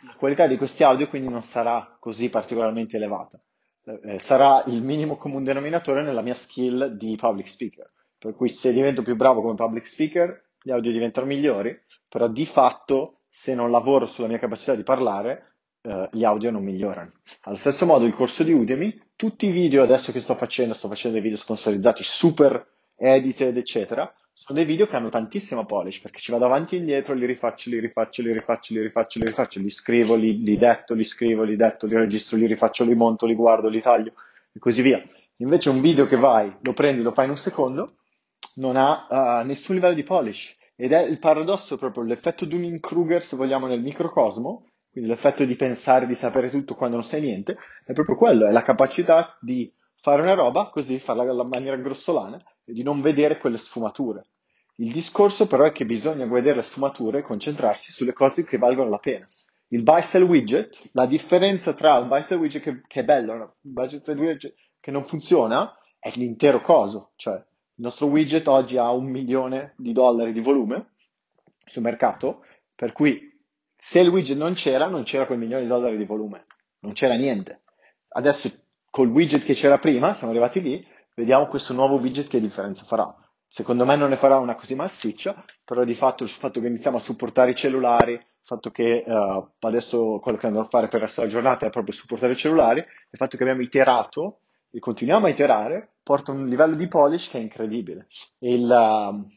La 0.05 0.13
qualità 0.17 0.45
di 0.45 0.57
questi 0.57 0.83
audio 0.83 1.07
quindi 1.07 1.29
non 1.29 1.41
sarà 1.41 1.97
così 1.99 2.29
particolarmente 2.29 2.97
elevata. 2.97 3.41
Eh, 3.83 4.19
sarà 4.19 4.63
il 4.67 4.81
minimo 4.83 5.17
comune 5.17 5.45
denominatore 5.45 6.03
nella 6.03 6.21
mia 6.21 6.35
skill 6.35 6.95
di 6.95 7.15
public 7.15 7.47
speaker. 7.47 7.91
Per 8.17 8.35
cui 8.35 8.49
se 8.49 8.71
divento 8.71 9.01
più 9.01 9.15
bravo 9.15 9.41
come 9.41 9.55
public 9.55 9.85
speaker, 9.85 10.49
gli 10.61 10.71
audio 10.71 10.91
diventano 10.91 11.25
migliori, 11.25 11.75
però 12.07 12.27
di 12.27 12.45
fatto 12.45 13.21
se 13.27 13.55
non 13.55 13.71
lavoro 13.71 14.05
sulla 14.05 14.27
mia 14.27 14.39
capacità 14.39 14.75
di 14.75 14.83
parlare, 14.83 15.55
eh, 15.81 16.09
gli 16.11 16.23
audio 16.23 16.51
non 16.51 16.63
migliorano. 16.63 17.11
Allo 17.41 17.57
stesso 17.57 17.85
modo 17.85 18.05
il 18.05 18.13
corso 18.13 18.43
di 18.43 18.53
Udemy, 18.53 19.01
tutti 19.15 19.47
i 19.47 19.51
video 19.51 19.83
adesso 19.83 20.11
che 20.11 20.19
sto 20.19 20.35
facendo, 20.35 20.73
sto 20.73 20.87
facendo 20.87 21.15
dei 21.15 21.23
video 21.23 21.37
sponsorizzati 21.37 22.03
super 22.03 22.65
edited, 22.95 23.57
eccetera, 23.57 24.11
sono 24.37 24.59
dei 24.59 24.67
video 24.67 24.85
che 24.85 24.97
hanno 24.97 25.09
tantissima 25.09 25.65
polish 25.65 26.01
perché 26.01 26.19
ci 26.19 26.31
vado 26.31 26.45
avanti 26.45 26.75
e 26.75 26.79
indietro, 26.79 27.13
li 27.13 27.25
rifaccio, 27.25 27.69
li 27.69 27.79
rifaccio, 27.79 28.21
li 28.21 28.33
rifaccio, 28.33 28.73
li 28.73 28.81
rifaccio, 28.81 29.19
li 29.19 29.25
rifaccio, 29.25 29.59
li 29.59 29.69
scrivo, 29.69 30.15
li, 30.15 30.43
li 30.43 30.57
detto, 30.57 30.93
li 30.93 31.05
scrivo, 31.05 31.43
li 31.43 31.55
detto, 31.55 31.87
li 31.87 31.95
registro, 31.95 32.37
li 32.37 32.45
rifaccio, 32.45 32.83
li 32.83 32.93
monto, 32.95 33.25
li 33.25 33.33
guardo, 33.33 33.69
li 33.69 33.81
taglio 33.81 34.11
e 34.51 34.59
così 34.59 34.81
via. 34.81 35.01
Invece 35.37 35.69
un 35.69 35.79
video 35.79 36.05
che 36.05 36.17
vai, 36.17 36.53
lo 36.61 36.73
prendi, 36.73 37.01
lo 37.01 37.11
fai 37.11 37.25
in 37.25 37.31
un 37.31 37.37
secondo, 37.37 37.95
non 38.55 38.75
ha 38.75 39.07
uh, 39.41 39.45
nessun 39.45 39.75
livello 39.75 39.95
di 39.95 40.03
polish. 40.03 40.55
Ed 40.75 40.91
è 40.91 41.01
il 41.01 41.19
paradosso 41.19 41.77
proprio, 41.77 42.03
l'effetto 42.03 42.45
Dunning-Kruger, 42.45 43.23
se 43.23 43.37
vogliamo, 43.37 43.67
nel 43.67 43.81
microcosmo, 43.81 44.67
quindi 44.91 45.09
l'effetto 45.09 45.45
di 45.45 45.55
pensare 45.55 46.05
di 46.05 46.15
sapere 46.15 46.49
tutto 46.49 46.75
quando 46.75 46.97
non 46.97 47.05
sai 47.05 47.21
niente, 47.21 47.57
è 47.85 47.93
proprio 47.93 48.15
quello, 48.15 48.45
è 48.45 48.51
la 48.51 48.61
capacità 48.61 49.37
di 49.39 49.71
fare 50.05 50.21
una 50.21 50.35
roba 50.35 50.69
così, 50.69 50.99
farla 50.99 51.23
in 51.23 51.49
maniera 51.51 51.75
grossolana 51.77 52.39
e 52.63 52.73
di 52.73 52.83
non 52.83 53.01
vedere 53.01 53.39
quelle 53.39 53.57
sfumature. 53.57 54.27
Il 54.75 54.91
discorso 54.91 55.47
però 55.47 55.63
è 55.63 55.71
che 55.71 55.83
bisogna 55.83 56.27
vedere 56.27 56.57
le 56.57 56.61
sfumature 56.61 57.19
e 57.19 57.23
concentrarsi 57.23 57.91
sulle 57.91 58.13
cose 58.13 58.43
che 58.43 58.59
valgono 58.59 58.91
la 58.91 58.99
pena. 58.99 59.27
Il 59.69 59.81
buy 59.81 60.03
sell 60.03 60.21
widget, 60.21 60.91
la 60.91 61.07
differenza 61.07 61.73
tra 61.73 61.97
un 61.97 62.07
buy 62.07 62.21
sell 62.21 62.37
widget 62.37 62.61
che, 62.61 62.81
che 62.85 62.99
è 62.99 63.03
bello 63.03 63.33
e 63.33 63.35
un 63.37 63.49
buy 63.61 63.89
sell 63.89 64.19
widget 64.19 64.53
che 64.79 64.91
non 64.91 65.05
funziona 65.05 65.75
è 65.97 66.11
l'intero 66.13 66.61
coso, 66.61 67.13
cioè 67.15 67.33
il 67.37 67.83
nostro 67.83 68.05
widget 68.05 68.47
oggi 68.47 68.77
ha 68.77 68.91
un 68.91 69.09
milione 69.09 69.73
di 69.75 69.91
dollari 69.91 70.33
di 70.33 70.41
volume 70.41 70.91
sul 71.65 71.81
mercato, 71.81 72.45
per 72.75 72.91
cui 72.91 73.41
se 73.75 74.01
il 74.01 74.09
widget 74.09 74.37
non 74.37 74.53
c'era, 74.53 74.85
non 74.85 75.01
c'era 75.01 75.25
quel 75.25 75.39
milione 75.39 75.63
di 75.63 75.67
dollari 75.67 75.97
di 75.97 76.05
volume, 76.05 76.45
non 76.81 76.93
c'era 76.93 77.15
niente. 77.15 77.63
Adesso 78.09 78.64
col 78.95 79.09
widget 79.09 79.43
che 79.43 79.55
c'era 79.55 79.77
prima, 79.77 80.13
siamo 80.13 80.31
arrivati 80.31 80.61
lì, 80.61 80.87
vediamo 81.15 81.47
questo 81.47 81.73
nuovo 81.73 81.97
widget 81.97 82.29
che 82.29 82.39
differenza 82.39 82.85
farà. 82.85 83.13
Secondo 83.43 83.83
me 83.83 83.97
non 83.97 84.07
ne 84.07 84.15
farà 84.15 84.37
una 84.37 84.55
così 84.55 84.73
massiccia, 84.73 85.43
però 85.65 85.83
di 85.83 85.93
fatto 85.93 86.23
il 86.23 86.29
fatto 86.29 86.61
che 86.61 86.67
iniziamo 86.67 86.95
a 86.95 87.01
supportare 87.01 87.51
i 87.51 87.55
cellulari, 87.55 88.13
il 88.13 88.21
fatto 88.41 88.71
che 88.71 89.03
uh, 89.05 89.51
adesso 89.59 90.19
quello 90.19 90.37
che 90.37 90.47
andrò 90.47 90.61
a 90.61 90.69
fare 90.69 90.87
per 90.87 91.01
resto 91.01 91.19
della 91.19 91.33
giornata 91.33 91.65
è 91.65 91.71
proprio 91.71 91.93
supportare 91.93 92.31
i 92.31 92.37
cellulari, 92.37 92.79
il 92.79 93.17
fatto 93.17 93.35
che 93.35 93.43
abbiamo 93.43 93.63
iterato 93.63 94.39
e 94.71 94.79
continuiamo 94.79 95.25
a 95.25 95.29
iterare, 95.29 95.95
porta 96.01 96.31
un 96.31 96.47
livello 96.47 96.75
di 96.75 96.87
polish 96.87 97.27
che 97.27 97.37
è 97.37 97.41
incredibile. 97.41 98.07
Il, 98.39 98.63
uh, 98.63 99.27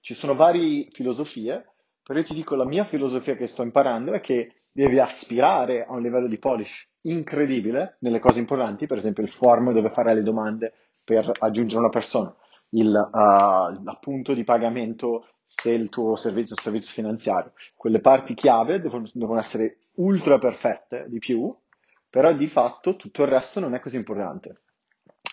ci 0.00 0.12
sono 0.12 0.34
varie 0.34 0.88
filosofie, 0.92 1.64
però 2.02 2.18
io 2.18 2.24
ti 2.26 2.34
dico 2.34 2.54
la 2.54 2.66
mia 2.66 2.84
filosofia 2.84 3.34
che 3.34 3.46
sto 3.46 3.62
imparando 3.62 4.12
è 4.12 4.20
che 4.20 4.64
devi 4.70 4.98
aspirare 4.98 5.86
a 5.86 5.94
un 5.94 6.02
livello 6.02 6.28
di 6.28 6.38
polish 6.38 6.86
incredibile 7.10 7.96
nelle 8.00 8.18
cose 8.18 8.38
importanti, 8.38 8.86
per 8.86 8.98
esempio 8.98 9.22
il 9.22 9.28
form 9.28 9.72
dove 9.72 9.90
fare 9.90 10.14
le 10.14 10.22
domande 10.22 10.72
per 11.02 11.30
aggiungere 11.38 11.80
una 11.80 11.88
persona, 11.88 12.34
il, 12.70 12.88
uh, 12.88 13.82
l'appunto 13.82 14.34
di 14.34 14.44
pagamento 14.44 15.26
se 15.44 15.72
il 15.72 15.88
tuo 15.88 16.16
servizio 16.16 16.54
è 16.54 16.58
un 16.58 16.64
servizio 16.64 16.92
finanziario. 16.92 17.52
Quelle 17.76 18.00
parti 18.00 18.34
chiave 18.34 18.80
devono, 18.80 19.08
devono 19.12 19.38
essere 19.38 19.78
ultra 19.96 20.38
perfette 20.38 21.06
di 21.08 21.18
più, 21.18 21.54
però 22.10 22.32
di 22.32 22.48
fatto 22.48 22.96
tutto 22.96 23.22
il 23.22 23.28
resto 23.28 23.60
non 23.60 23.74
è 23.74 23.80
così 23.80 23.96
importante. 23.96 24.62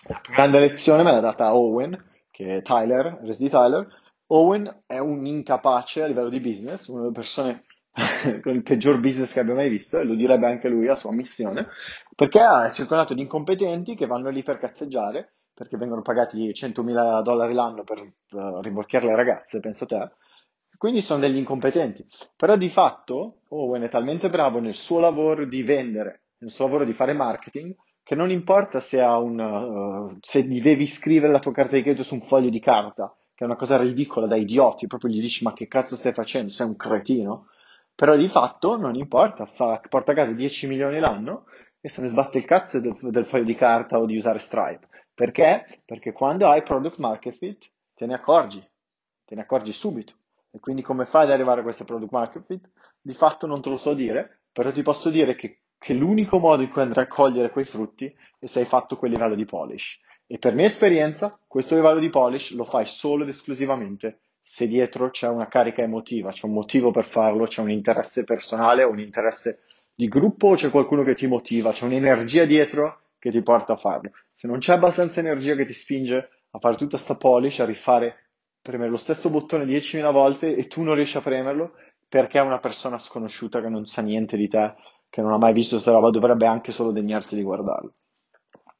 La 0.06 0.20
più 0.20 0.32
grande 0.32 0.60
lezione 0.60 1.02
me 1.02 1.10
l'ha 1.10 1.20
data 1.20 1.54
Owen, 1.54 1.96
che 2.30 2.58
è 2.58 2.62
Tyler, 2.62 3.20
RSD 3.24 3.48
Tyler. 3.48 3.86
Owen 4.28 4.82
è 4.86 4.98
un 4.98 5.26
incapace 5.26 6.02
a 6.02 6.06
livello 6.06 6.28
di 6.28 6.40
business, 6.40 6.86
una 6.88 7.00
delle 7.00 7.12
persone 7.12 7.64
con 8.42 8.54
il 8.54 8.62
peggior 8.62 8.98
business 8.98 9.32
che 9.32 9.40
abbia 9.40 9.54
mai 9.54 9.68
visto, 9.68 9.98
e 9.98 10.04
lo 10.04 10.14
direbbe 10.14 10.46
anche 10.46 10.68
lui 10.68 10.88
a 10.88 10.96
sua 10.96 11.12
missione, 11.12 11.68
perché 12.14 12.40
è 12.40 12.70
circondato 12.70 13.14
di 13.14 13.22
incompetenti 13.22 13.94
che 13.94 14.06
vanno 14.06 14.30
lì 14.30 14.42
per 14.42 14.58
cazzeggiare, 14.58 15.34
perché 15.54 15.76
vengono 15.76 16.02
pagati 16.02 16.50
100.000 16.50 17.22
dollari 17.22 17.54
l'anno 17.54 17.84
per 17.84 18.00
uh, 18.00 18.60
rimorchiare 18.60 19.06
le 19.06 19.14
ragazze, 19.14 19.60
pensa 19.60 19.86
te, 19.86 20.10
quindi 20.76 21.00
sono 21.00 21.20
degli 21.20 21.36
incompetenti. 21.36 22.04
Però 22.36 22.56
di 22.56 22.68
fatto 22.68 23.42
Owen 23.50 23.82
è 23.82 23.88
talmente 23.88 24.28
bravo 24.28 24.58
nel 24.58 24.74
suo 24.74 24.98
lavoro 24.98 25.46
di 25.46 25.62
vendere, 25.62 26.22
nel 26.38 26.50
suo 26.50 26.64
lavoro 26.64 26.84
di 26.84 26.92
fare 26.92 27.12
marketing, 27.12 27.74
che 28.02 28.16
non 28.16 28.30
importa 28.30 28.80
se, 28.80 29.00
un, 29.00 29.38
uh, 29.38 30.18
se 30.20 30.42
gli 30.42 30.60
devi 30.60 30.86
scrivere 30.86 31.32
la 31.32 31.38
tua 31.38 31.52
carta 31.52 31.76
di 31.76 31.82
credito 31.82 32.02
su 32.02 32.14
un 32.14 32.22
foglio 32.22 32.50
di 32.50 32.60
carta, 32.60 33.14
che 33.34 33.44
è 33.44 33.46
una 33.46 33.56
cosa 33.56 33.78
ridicola 33.78 34.26
da 34.26 34.36
idioti, 34.36 34.88
proprio 34.88 35.10
gli 35.10 35.20
dici 35.20 35.44
ma 35.44 35.52
che 35.52 35.68
cazzo 35.68 35.96
stai 35.96 36.12
facendo, 36.12 36.50
sei 36.50 36.66
un 36.66 36.76
cretino, 36.76 37.46
però 37.94 38.16
di 38.16 38.28
fatto 38.28 38.76
non 38.76 38.94
importa, 38.96 39.46
fa, 39.46 39.80
porta 39.88 40.12
a 40.12 40.14
casa 40.14 40.32
10 40.32 40.66
milioni 40.66 40.98
l'anno 40.98 41.44
e 41.80 41.88
se 41.88 42.00
ne 42.00 42.08
sbatte 42.08 42.38
il 42.38 42.44
cazzo 42.44 42.80
del, 42.80 42.96
del 43.00 43.26
foglio 43.26 43.44
di 43.44 43.54
carta 43.54 43.98
o 43.98 44.06
di 44.06 44.16
usare 44.16 44.38
Stripe. 44.38 44.88
Perché? 45.12 45.64
Perché 45.84 46.12
quando 46.12 46.48
hai 46.48 46.62
product 46.62 46.98
market 46.98 47.36
fit 47.36 47.70
te 47.94 48.06
ne 48.06 48.14
accorgi, 48.14 48.66
te 49.24 49.34
ne 49.34 49.42
accorgi 49.42 49.72
subito. 49.72 50.14
E 50.50 50.58
quindi 50.60 50.82
come 50.82 51.06
fai 51.06 51.24
ad 51.24 51.30
arrivare 51.30 51.60
a 51.60 51.62
questo 51.62 51.84
product 51.84 52.12
market 52.12 52.44
fit? 52.46 52.70
Di 53.00 53.14
fatto 53.14 53.46
non 53.46 53.60
te 53.60 53.70
lo 53.70 53.76
so 53.76 53.94
dire, 53.94 54.40
però 54.52 54.72
ti 54.72 54.82
posso 54.82 55.10
dire 55.10 55.36
che, 55.36 55.60
che 55.78 55.94
l'unico 55.94 56.38
modo 56.38 56.62
in 56.62 56.70
cui 56.70 56.82
andrai 56.82 57.04
a 57.04 57.08
cogliere 57.08 57.50
quei 57.50 57.64
frutti 57.64 58.12
è 58.38 58.46
se 58.46 58.60
hai 58.60 58.66
fatto 58.66 58.96
quel 58.96 59.12
livello 59.12 59.34
di 59.34 59.44
polish. 59.44 60.00
E 60.26 60.38
per 60.38 60.54
mia 60.54 60.64
esperienza, 60.64 61.38
questo 61.46 61.74
livello 61.74 62.00
di 62.00 62.08
polish 62.08 62.52
lo 62.54 62.64
fai 62.64 62.86
solo 62.86 63.22
ed 63.22 63.28
esclusivamente 63.28 64.20
se 64.46 64.68
dietro 64.68 65.08
c'è 65.08 65.26
una 65.26 65.48
carica 65.48 65.80
emotiva, 65.80 66.30
c'è 66.30 66.44
un 66.44 66.52
motivo 66.52 66.90
per 66.90 67.06
farlo, 67.06 67.46
c'è 67.46 67.62
un 67.62 67.70
interesse 67.70 68.24
personale 68.24 68.82
un 68.82 69.00
interesse 69.00 69.60
di 69.94 70.06
gruppo 70.06 70.48
o 70.48 70.54
c'è 70.54 70.68
qualcuno 70.68 71.02
che 71.02 71.14
ti 71.14 71.26
motiva, 71.26 71.72
c'è 71.72 71.86
un'energia 71.86 72.44
dietro 72.44 73.00
che 73.18 73.30
ti 73.30 73.40
porta 73.42 73.72
a 73.72 73.76
farlo. 73.78 74.10
Se 74.30 74.46
non 74.46 74.58
c'è 74.58 74.74
abbastanza 74.74 75.20
energia 75.20 75.54
che 75.54 75.64
ti 75.64 75.72
spinge 75.72 76.28
a 76.50 76.58
fare 76.58 76.76
tutta 76.76 76.98
sta 76.98 77.16
polish, 77.16 77.60
a 77.60 77.64
rifare, 77.64 78.32
premere 78.60 78.90
lo 78.90 78.98
stesso 78.98 79.30
bottone 79.30 79.64
10.000 79.64 80.12
volte 80.12 80.54
e 80.54 80.66
tu 80.66 80.82
non 80.82 80.94
riesci 80.94 81.16
a 81.16 81.22
premerlo 81.22 81.72
perché 82.06 82.38
è 82.38 82.42
una 82.42 82.58
persona 82.58 82.98
sconosciuta 82.98 83.62
che 83.62 83.70
non 83.70 83.86
sa 83.86 84.02
niente 84.02 84.36
di 84.36 84.46
te, 84.46 84.74
che 85.08 85.22
non 85.22 85.32
ha 85.32 85.38
mai 85.38 85.54
visto 85.54 85.76
questa 85.76 85.92
roba, 85.92 86.10
dovrebbe 86.10 86.46
anche 86.46 86.70
solo 86.70 86.92
degnarsi 86.92 87.34
di 87.34 87.42
guardarlo. 87.42 87.94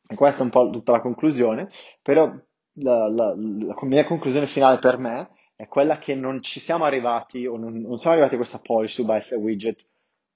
E 0.07 0.15
questa 0.15 0.43
è 0.43 0.45
un 0.45 0.51
po' 0.51 0.69
tutta 0.69 0.93
la 0.93 1.01
conclusione, 1.01 1.71
però 2.03 2.31
la, 2.75 3.09
la, 3.09 3.35
la 3.35 3.75
mia 3.85 4.05
conclusione 4.05 4.47
finale 4.47 4.79
per 4.79 4.99
me 4.99 5.31
è 5.57 5.67
quella 5.69 5.99
che 5.99 6.15
non 6.15 6.43
ci 6.43 6.61
siamo 6.61 6.85
arrivati 6.85 7.47
o 7.47 7.57
non, 7.57 7.75
non 7.81 7.99
siamo 7.99 8.13
arrivati 8.13 8.35
a 8.35 8.39
questa 8.39 8.59
policy 8.59 8.95
su 8.95 9.05
Bice 9.05 9.35
Widget 9.37 9.87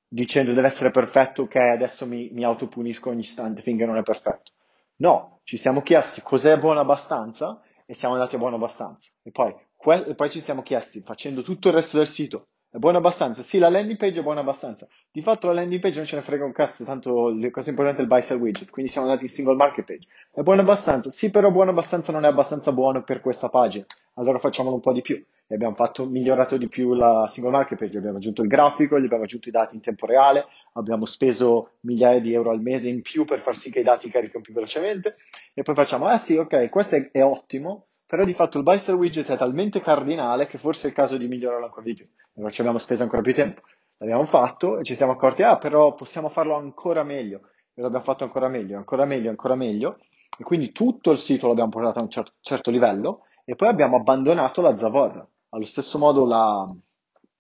dicendo 0.09 0.53
deve 0.53 0.67
essere 0.69 0.91
perfetto, 0.91 1.43
ok, 1.43 1.57
adesso 1.57 2.07
mi, 2.07 2.31
mi 2.33 2.45
autopunisco 2.45 3.11
ogni 3.11 3.21
istante 3.21 3.63
finché 3.63 3.85
non 3.85 3.97
è 3.97 4.03
perfetto. 4.03 4.53
No, 4.97 5.41
ci 5.45 5.57
siamo 5.57 5.83
chiesti 5.83 6.23
cos'è 6.23 6.59
buono 6.59 6.81
abbastanza 6.81 7.61
e 7.87 7.95
siamo 7.95 8.15
andati 8.15 8.35
a 8.35 8.39
buono 8.39 8.57
abbastanza. 8.57 9.11
E 9.23 9.31
poi, 9.31 9.55
que- 9.77 10.07
e 10.07 10.15
poi 10.15 10.31
ci 10.31 10.41
siamo 10.41 10.63
chiesti, 10.63 11.01
facendo 11.03 11.43
tutto 11.43 11.69
il 11.69 11.75
resto 11.75 11.99
del 11.99 12.07
sito, 12.09 12.49
è 12.71 12.77
buono 12.77 12.99
abbastanza? 12.99 13.43
Sì, 13.43 13.59
la 13.59 13.71
landing 13.71 13.97
page 13.97 14.21
è 14.21 14.23
buona 14.23 14.41
abbastanza. 14.41 14.87
Di 15.11 15.23
fatto 15.23 15.47
la 15.47 15.55
landing 15.55 15.81
page 15.81 15.97
non 15.97 16.05
ce 16.05 16.17
ne 16.17 16.23
frega 16.23 16.45
un 16.45 16.53
cazzo, 16.53 16.85
tanto 16.85 17.35
la 17.35 17.51
cosa 17.51 17.71
importante 17.71 18.01
è 18.01 18.03
il 18.03 18.09
buy 18.09 18.21
sell 18.21 18.39
widget, 18.39 18.71
quindi 18.71 18.91
siamo 18.91 19.07
andati 19.07 19.25
in 19.25 19.31
single 19.31 19.57
market 19.57 19.87
page. 19.87 20.07
È 20.31 20.43
buono 20.43 20.61
abbastanza? 20.61 21.09
Sì, 21.09 21.31
però 21.31 21.51
buono 21.51 21.71
abbastanza 21.71 22.13
non 22.13 22.27
è 22.27 22.29
abbastanza 22.29 22.73
buono 22.73 23.03
per 23.03 23.21
questa 23.21 23.49
pagina. 23.49 23.87
Allora 24.15 24.39
facciamolo 24.39 24.75
un 24.75 24.81
po' 24.83 24.93
di 24.93 25.01
più. 25.01 25.17
E 25.51 25.55
abbiamo 25.55 25.75
fatto, 25.75 26.05
migliorato 26.05 26.59
di 26.59 26.69
più 26.69 26.93
la 26.93 27.27
single 27.27 27.53
market 27.53 27.79
page, 27.79 27.97
abbiamo 27.97 28.19
aggiunto 28.19 28.43
il 28.43 28.49
grafico, 28.49 29.01
gli 29.01 29.07
abbiamo 29.07 29.25
aggiunto 29.25 29.49
i 29.49 29.53
dati 29.53 29.75
in 29.75 29.81
tempo 29.81 30.05
reale, 30.05 30.45
abbiamo 30.75 31.07
speso 31.07 31.79
migliaia 31.81 32.21
di 32.21 32.35
euro 32.35 32.51
al 32.51 32.61
mese 32.61 32.91
in 32.91 33.01
più 33.01 33.25
per 33.25 33.41
far 33.41 33.57
sì 33.57 33.71
che 33.71 33.81
i 33.81 33.83
dati 33.83 34.11
carichino 34.11 34.43
più 34.43 34.53
velocemente. 34.53 35.17
E 35.55 35.63
poi 35.63 35.75
facciamo, 35.75 36.05
ah 36.05 36.19
sì, 36.19 36.37
ok, 36.37 36.69
questo 36.69 36.97
è, 36.97 37.11
è 37.13 37.23
ottimo, 37.25 37.87
però 38.09 38.25
di 38.25 38.33
fatto 38.35 38.57
il 38.57 38.65
buy 38.65 38.79
sell 38.79 38.97
widget 38.97 39.31
è 39.31 39.37
talmente 39.37 39.83
cardinale 39.83 40.47
che 40.47 40.57
forse 40.57 40.87
è 40.87 40.91
il 40.91 40.97
caso 40.97 41.17
di 41.17 41.29
migliorarlo 41.29 41.67
ancora 41.67 41.85
di 41.85 41.95
più. 41.95 42.07
Allora 42.39 42.53
ci 42.53 42.61
abbiamo 42.61 42.79
speso 42.79 43.03
ancora 43.03 43.21
più 43.21 43.35
tempo, 43.35 43.63
l'abbiamo 43.97 44.25
fatto 44.25 44.79
e 44.79 44.85
ci 44.85 44.95
siamo 44.95 45.11
accorti, 45.13 45.43
ah 45.43 45.59
però 45.59 45.95
possiamo 45.95 46.29
farlo 46.29 46.55
ancora 46.55 47.03
meglio, 47.03 47.49
e 47.75 47.83
l'abbiamo 47.83 48.05
fatto 48.05 48.23
ancora 48.23 48.47
meglio, 48.47 48.77
ancora 48.77 49.05
meglio, 49.05 49.29
ancora 49.29 49.57
meglio, 49.57 49.97
e 50.39 50.45
quindi 50.45 50.71
tutto 50.71 51.11
il 51.11 51.19
sito 51.19 51.49
l'abbiamo 51.49 51.71
portato 51.71 51.99
a 51.99 52.03
un 52.03 52.09
certo, 52.09 52.33
certo 52.41 52.71
livello. 52.71 53.25
E 53.45 53.57
poi 53.57 53.69
abbiamo 53.69 53.97
abbandonato 53.97 54.61
la 54.61 54.77
zavorra. 54.77 55.27
Allo 55.49 55.65
stesso 55.65 55.99
modo 55.99 56.27
la, 56.27 56.71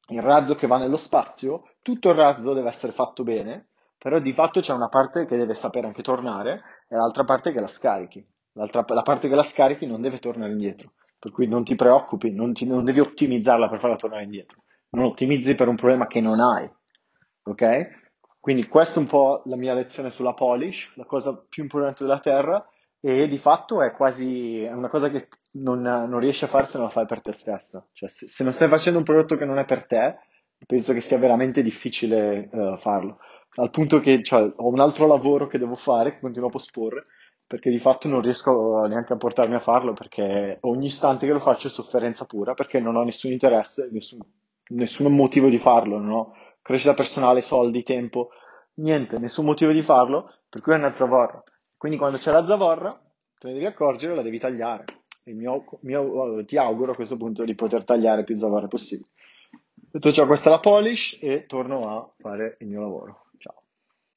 il 0.08 0.20
razzo 0.20 0.54
che 0.54 0.66
va 0.66 0.78
nello 0.78 0.96
spazio, 0.96 1.64
tutto 1.82 2.08
il 2.08 2.16
razzo 2.16 2.54
deve 2.54 2.70
essere 2.70 2.92
fatto 2.92 3.22
bene, 3.22 3.68
però 3.98 4.18
di 4.18 4.32
fatto 4.32 4.60
c'è 4.60 4.72
una 4.72 4.88
parte 4.88 5.26
che 5.26 5.36
deve 5.36 5.54
sapere 5.54 5.86
anche 5.86 6.02
tornare 6.02 6.62
e 6.88 6.96
l'altra 6.96 7.24
parte 7.24 7.52
che 7.52 7.60
la 7.60 7.68
scarichi. 7.68 8.26
La 8.54 9.02
parte 9.02 9.28
che 9.28 9.34
la 9.34 9.42
scarichi 9.42 9.86
non 9.86 10.00
deve 10.00 10.18
tornare 10.18 10.50
indietro, 10.50 10.92
per 11.18 11.30
cui 11.30 11.46
non 11.46 11.62
ti 11.62 11.76
preoccupi, 11.76 12.32
non, 12.32 12.52
ti, 12.52 12.64
non 12.64 12.82
devi 12.82 12.98
ottimizzarla 12.98 13.68
per 13.68 13.78
farla 13.78 13.96
tornare 13.96 14.24
indietro, 14.24 14.62
non 14.90 15.04
ottimizzi 15.04 15.54
per 15.54 15.68
un 15.68 15.76
problema 15.76 16.06
che 16.06 16.20
non 16.20 16.40
hai, 16.40 16.68
ok? 17.44 18.06
Quindi 18.40 18.66
questa 18.66 18.98
è 18.98 19.02
un 19.02 19.08
po' 19.08 19.42
la 19.46 19.56
mia 19.56 19.74
lezione 19.74 20.10
sulla 20.10 20.34
polish, 20.34 20.92
la 20.96 21.04
cosa 21.04 21.36
più 21.48 21.62
importante 21.62 22.04
della 22.04 22.20
terra, 22.20 22.66
e 23.00 23.28
di 23.28 23.38
fatto 23.38 23.82
è 23.82 23.92
quasi 23.92 24.62
è 24.62 24.72
una 24.72 24.88
cosa 24.88 25.10
che 25.10 25.28
non, 25.52 25.80
non, 25.80 26.18
riesci 26.18 26.44
a 26.44 26.48
fare 26.48 26.66
se 26.66 26.78
non 26.78 26.86
la 26.86 26.92
fai 26.92 27.06
per 27.06 27.20
te 27.20 27.32
stesso. 27.32 27.88
Cioè, 27.92 28.08
se, 28.08 28.26
se, 28.26 28.44
non 28.44 28.52
stai 28.52 28.68
facendo 28.68 28.98
un 28.98 29.04
prodotto 29.04 29.36
che 29.36 29.44
non 29.44 29.58
è 29.58 29.64
per 29.64 29.86
te, 29.86 30.18
penso 30.66 30.92
che 30.92 31.00
sia 31.00 31.18
veramente 31.18 31.62
difficile 31.62 32.48
uh, 32.50 32.76
farlo. 32.78 33.18
Al 33.56 33.70
punto 33.70 34.00
che 34.00 34.22
cioè, 34.22 34.52
ho 34.56 34.68
un 34.68 34.80
altro 34.80 35.06
lavoro 35.06 35.46
che 35.46 35.58
devo 35.58 35.74
fare, 35.74 36.14
che 36.14 36.20
continuo 36.20 36.48
a 36.48 36.52
posporre, 36.52 37.06
perché 37.46 37.70
di 37.70 37.78
fatto 37.78 38.08
non 38.08 38.20
riesco 38.20 38.84
neanche 38.86 39.14
a 39.14 39.16
portarmi 39.16 39.54
a 39.54 39.60
farlo 39.60 39.94
perché 39.94 40.58
ogni 40.62 40.86
istante 40.86 41.26
che 41.26 41.32
lo 41.32 41.40
faccio 41.40 41.68
è 41.68 41.70
sofferenza 41.70 42.26
pura 42.26 42.52
perché 42.52 42.78
non 42.78 42.94
ho 42.94 43.02
nessun 43.02 43.32
interesse, 43.32 43.88
nessun, 43.90 44.20
nessun 44.68 45.14
motivo 45.14 45.48
di 45.48 45.58
farlo, 45.58 45.98
non 45.98 46.10
ho 46.10 46.32
crescita 46.62 46.94
personale, 46.94 47.40
soldi, 47.40 47.82
tempo, 47.82 48.30
niente, 48.74 49.18
nessun 49.18 49.44
motivo 49.44 49.72
di 49.72 49.82
farlo, 49.82 50.32
per 50.48 50.60
cui 50.60 50.72
è 50.72 50.76
una 50.76 50.94
zavorra. 50.94 51.42
Quindi 51.76 51.96
quando 51.96 52.18
c'è 52.18 52.30
la 52.30 52.44
zavorra, 52.44 53.00
te 53.38 53.48
ne 53.48 53.54
devi 53.54 53.66
accorgere 53.66 54.12
e 54.12 54.16
la 54.16 54.22
devi 54.22 54.38
tagliare. 54.38 54.84
Il 55.24 55.36
mio, 55.36 55.64
mio, 55.80 56.44
ti 56.44 56.56
auguro 56.56 56.92
a 56.92 56.94
questo 56.94 57.16
punto 57.16 57.44
di 57.44 57.54
poter 57.54 57.84
tagliare 57.84 58.24
più 58.24 58.36
zavorre 58.36 58.68
possibile. 58.68 59.10
Detto 59.90 60.12
ciò, 60.12 60.26
questa 60.26 60.48
è 60.48 60.52
la 60.52 60.60
polish 60.60 61.18
e 61.20 61.46
torno 61.46 61.96
a 61.96 62.10
fare 62.18 62.56
il 62.60 62.68
mio 62.68 62.80
lavoro. 62.80 63.27